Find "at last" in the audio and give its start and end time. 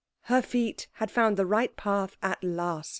2.23-2.89